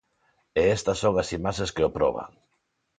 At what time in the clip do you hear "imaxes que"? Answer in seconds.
1.37-1.85